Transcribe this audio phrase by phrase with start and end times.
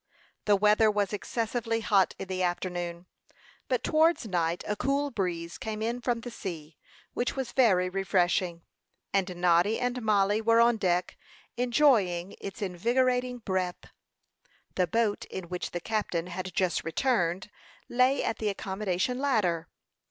[0.45, 3.05] The weather was excessively hot in the afternoon,
[3.67, 6.75] but towards night a cool breeze came in from the sea,
[7.13, 8.63] which was very refreshing;
[9.13, 11.19] and Noddy and Mollie were on deck,
[11.55, 13.91] enjoying its invigorating breath.
[14.73, 17.51] The boat in which the captain had just returned
[17.87, 19.67] lay at the accommodation ladder.